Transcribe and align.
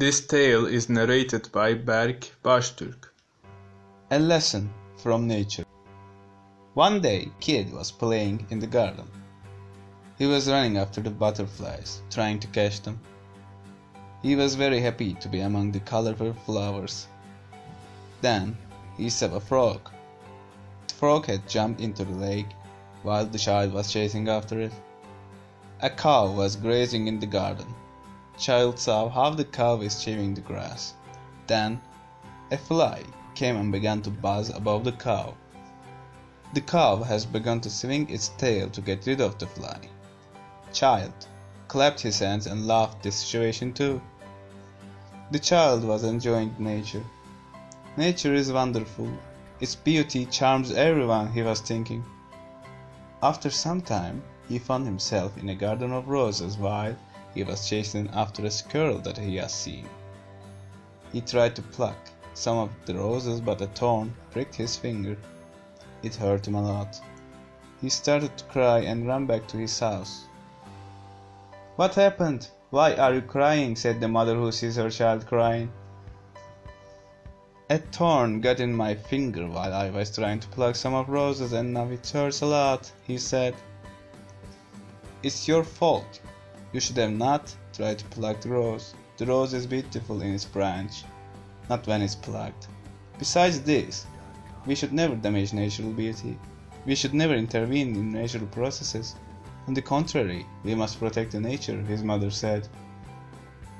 This 0.00 0.24
tale 0.24 0.64
is 0.66 0.88
narrated 0.88 1.50
by 1.50 1.74
Berk 1.74 2.30
Baştürk. 2.44 3.08
A 4.12 4.18
lesson 4.20 4.70
from 4.96 5.26
nature. 5.26 5.64
One 6.74 7.00
day, 7.00 7.32
Kid 7.40 7.72
was 7.72 7.90
playing 7.90 8.46
in 8.50 8.60
the 8.60 8.68
garden. 8.68 9.08
He 10.16 10.26
was 10.26 10.48
running 10.48 10.76
after 10.78 11.00
the 11.00 11.10
butterflies, 11.10 12.00
trying 12.10 12.38
to 12.38 12.46
catch 12.46 12.80
them. 12.82 13.00
He 14.22 14.36
was 14.36 14.54
very 14.54 14.80
happy 14.80 15.14
to 15.14 15.28
be 15.28 15.40
among 15.40 15.72
the 15.72 15.80
colorful 15.80 16.32
flowers. 16.46 17.08
Then 18.20 18.56
he 18.96 19.10
saw 19.10 19.34
a 19.34 19.40
frog. 19.40 19.90
The 20.86 20.94
frog 20.94 21.26
had 21.26 21.48
jumped 21.48 21.80
into 21.80 22.04
the 22.04 22.14
lake 22.14 22.52
while 23.02 23.26
the 23.26 23.38
child 23.38 23.72
was 23.72 23.92
chasing 23.92 24.28
after 24.28 24.60
it. 24.60 24.72
A 25.80 25.90
cow 25.90 26.30
was 26.30 26.54
grazing 26.54 27.08
in 27.08 27.18
the 27.18 27.26
garden. 27.26 27.74
Child 28.38 28.78
saw 28.78 29.08
how 29.08 29.30
the 29.30 29.44
cow 29.44 29.74
was 29.74 30.04
chewing 30.04 30.34
the 30.34 30.40
grass. 30.40 30.94
Then 31.48 31.80
a 32.52 32.56
fly 32.56 33.02
came 33.34 33.56
and 33.56 33.72
began 33.72 34.00
to 34.02 34.10
buzz 34.10 34.48
above 34.48 34.84
the 34.84 34.92
cow. 34.92 35.34
The 36.54 36.60
cow 36.60 37.02
has 37.02 37.26
begun 37.26 37.60
to 37.62 37.70
swing 37.70 38.08
its 38.08 38.28
tail 38.38 38.70
to 38.70 38.80
get 38.80 39.06
rid 39.06 39.20
of 39.20 39.38
the 39.38 39.46
fly. 39.48 39.80
Child 40.72 41.12
clapped 41.66 42.00
his 42.00 42.20
hands 42.20 42.46
and 42.46 42.66
laughed 42.66 43.02
the 43.02 43.10
situation 43.10 43.72
too. 43.72 44.00
The 45.32 45.40
child 45.40 45.82
was 45.82 46.04
enjoying 46.04 46.54
nature. 46.58 47.04
Nature 47.96 48.34
is 48.34 48.52
wonderful. 48.52 49.10
Its 49.60 49.74
beauty 49.74 50.24
charms 50.26 50.70
everyone, 50.70 51.32
he 51.32 51.42
was 51.42 51.60
thinking. 51.60 52.04
After 53.20 53.50
some 53.50 53.82
time, 53.82 54.22
he 54.48 54.60
found 54.60 54.86
himself 54.86 55.36
in 55.36 55.48
a 55.48 55.54
garden 55.56 55.92
of 55.92 56.08
roses 56.08 56.56
while 56.56 56.94
he 57.34 57.42
was 57.42 57.68
chasing 57.68 58.08
after 58.12 58.44
a 58.44 58.50
squirrel 58.50 58.98
that 58.98 59.18
he 59.18 59.36
had 59.36 59.50
seen. 59.50 59.88
He 61.12 61.20
tried 61.20 61.56
to 61.56 61.62
pluck 61.62 61.96
some 62.34 62.58
of 62.58 62.70
the 62.86 62.94
roses, 62.94 63.40
but 63.40 63.60
a 63.60 63.66
thorn 63.66 64.14
pricked 64.30 64.54
his 64.54 64.76
finger. 64.76 65.16
It 66.02 66.14
hurt 66.14 66.46
him 66.46 66.54
a 66.54 66.62
lot. 66.62 67.00
He 67.80 67.88
started 67.88 68.36
to 68.36 68.44
cry 68.44 68.80
and 68.80 69.06
ran 69.06 69.26
back 69.26 69.46
to 69.48 69.56
his 69.56 69.78
house. 69.78 70.24
What 71.76 71.94
happened? 71.94 72.48
Why 72.70 72.94
are 72.94 73.14
you 73.14 73.22
crying? 73.22 73.76
said 73.76 74.00
the 74.00 74.08
mother 74.08 74.34
who 74.34 74.52
sees 74.52 74.76
her 74.76 74.90
child 74.90 75.26
crying. 75.26 75.70
A 77.70 77.78
thorn 77.78 78.40
got 78.40 78.60
in 78.60 78.74
my 78.74 78.94
finger 78.94 79.46
while 79.46 79.74
I 79.74 79.90
was 79.90 80.14
trying 80.14 80.40
to 80.40 80.48
pluck 80.48 80.74
some 80.74 80.94
of 80.94 81.08
roses 81.08 81.52
and 81.52 81.74
now 81.74 81.88
it 81.88 82.08
hurts 82.08 82.40
a 82.40 82.46
lot, 82.46 82.90
he 83.06 83.18
said. 83.18 83.54
It's 85.22 85.46
your 85.46 85.64
fault. 85.64 86.20
You 86.72 86.80
should 86.80 86.98
have 86.98 87.12
not 87.12 87.54
tried 87.72 87.98
to 87.98 88.04
pluck 88.06 88.40
the 88.40 88.50
rose. 88.50 88.94
The 89.16 89.26
rose 89.26 89.54
is 89.54 89.66
beautiful 89.66 90.20
in 90.20 90.34
its 90.34 90.44
branch, 90.44 91.04
not 91.68 91.86
when 91.86 92.02
it's 92.02 92.14
plucked. 92.14 92.68
Besides 93.18 93.62
this, 93.62 94.06
we 94.66 94.74
should 94.74 94.92
never 94.92 95.16
damage 95.16 95.52
natural 95.52 95.90
beauty. 95.90 96.38
We 96.84 96.94
should 96.94 97.14
never 97.14 97.34
intervene 97.34 97.96
in 97.96 98.12
natural 98.12 98.46
processes. 98.46 99.14
On 99.66 99.74
the 99.74 99.82
contrary, 99.82 100.46
we 100.62 100.74
must 100.74 100.98
protect 100.98 101.32
the 101.32 101.40
nature, 101.40 101.80
his 101.82 102.02
mother 102.02 102.30
said. 102.30 102.68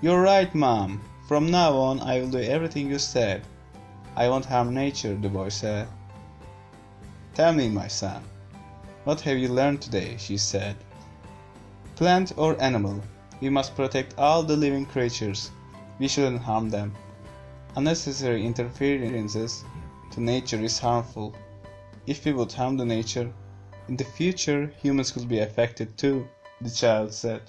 You're 0.00 0.22
right, 0.22 0.54
Mom. 0.54 1.00
From 1.28 1.50
now 1.50 1.76
on, 1.76 2.00
I 2.00 2.20
will 2.20 2.30
do 2.30 2.38
everything 2.40 2.88
you 2.88 2.98
said. 2.98 3.42
I 4.16 4.28
won't 4.28 4.46
harm 4.46 4.72
nature, 4.72 5.14
the 5.14 5.28
boy 5.28 5.50
said. 5.50 5.88
Tell 7.34 7.52
me, 7.52 7.68
my 7.68 7.86
son, 7.86 8.22
what 9.04 9.20
have 9.20 9.38
you 9.38 9.48
learned 9.48 9.82
today? 9.82 10.16
she 10.18 10.36
said. 10.36 10.76
Plant 11.98 12.32
or 12.36 12.54
animal, 12.62 13.02
we 13.40 13.50
must 13.50 13.74
protect 13.74 14.16
all 14.16 14.44
the 14.44 14.56
living 14.56 14.86
creatures. 14.86 15.50
We 15.98 16.06
shouldn't 16.06 16.42
harm 16.42 16.70
them. 16.70 16.94
Unnecessary 17.74 18.46
interferences 18.46 19.64
to 20.12 20.20
nature 20.20 20.62
is 20.62 20.78
harmful. 20.78 21.34
If 22.06 22.24
we 22.24 22.32
would 22.34 22.52
harm 22.52 22.76
the 22.76 22.84
nature, 22.84 23.32
in 23.88 23.96
the 23.96 24.04
future 24.04 24.72
humans 24.80 25.10
could 25.10 25.28
be 25.28 25.40
affected 25.40 25.98
too, 25.98 26.28
the 26.60 26.70
child 26.70 27.12
said. 27.12 27.42